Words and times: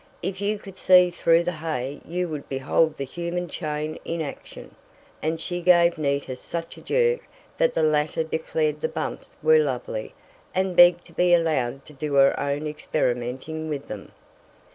If 0.23 0.41
you 0.41 0.57
could 0.57 0.79
see 0.79 1.11
through 1.11 1.43
the 1.43 1.51
hay 1.61 2.01
you 2.07 2.27
would 2.27 2.49
behold 2.49 2.97
the 2.97 3.05
human 3.05 3.47
chain 3.47 3.99
in 4.03 4.19
action," 4.19 4.73
and 5.21 5.39
she 5.39 5.61
gave 5.61 5.99
Nita 5.99 6.35
such 6.37 6.75
a 6.75 6.81
jerk 6.81 7.21
that 7.57 7.75
the 7.75 7.83
latter 7.83 8.23
declared 8.23 8.81
the 8.81 8.89
bumps 8.89 9.35
were 9.43 9.59
lovely, 9.59 10.15
and 10.55 10.75
begged 10.75 11.05
to 11.05 11.13
be 11.13 11.35
allowed 11.35 11.85
to 11.85 11.93
do 11.93 12.15
her 12.15 12.33
own 12.39 12.65
experimenting 12.65 13.69
with 13.69 13.89
them. 13.89 14.11